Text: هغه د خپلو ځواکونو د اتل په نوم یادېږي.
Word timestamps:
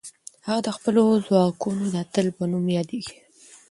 هغه 0.47 0.61
د 0.65 0.69
خپلو 0.77 1.03
ځواکونو 1.27 1.83
د 1.93 1.95
اتل 2.03 2.27
په 2.37 2.43
نوم 2.51 2.65
یادېږي. 2.77 3.15